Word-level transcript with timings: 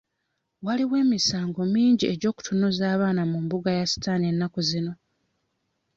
Waliwo 0.65 0.95
emisango 1.03 1.61
mingi 1.75 2.05
egy'okutunuza 2.13 2.83
abaana 2.93 3.23
mu 3.31 3.37
mbuga 3.45 3.69
ya 3.79 3.85
sitaani 3.91 4.25
ennaku 4.31 4.59
zino. 4.69 4.93